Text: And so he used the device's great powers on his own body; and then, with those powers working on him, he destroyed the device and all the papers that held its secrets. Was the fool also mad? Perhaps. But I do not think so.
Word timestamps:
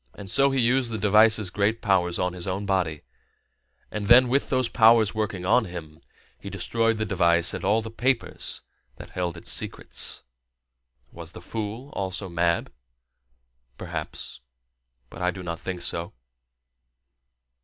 And 0.15 0.31
so 0.31 0.49
he 0.49 0.59
used 0.59 0.91
the 0.91 0.97
device's 0.97 1.51
great 1.51 1.79
powers 1.79 2.17
on 2.17 2.33
his 2.33 2.47
own 2.47 2.65
body; 2.65 3.03
and 3.91 4.07
then, 4.07 4.29
with 4.29 4.49
those 4.49 4.67
powers 4.67 5.13
working 5.13 5.45
on 5.45 5.65
him, 5.65 6.01
he 6.39 6.49
destroyed 6.49 6.97
the 6.97 7.05
device 7.05 7.53
and 7.53 7.63
all 7.63 7.83
the 7.83 7.91
papers 7.91 8.63
that 8.95 9.11
held 9.11 9.37
its 9.37 9.51
secrets. 9.51 10.23
Was 11.11 11.33
the 11.33 11.39
fool 11.39 11.91
also 11.91 12.29
mad? 12.29 12.71
Perhaps. 13.77 14.39
But 15.11 15.21
I 15.21 15.29
do 15.29 15.43
not 15.43 15.59
think 15.59 15.83
so. 15.83 16.13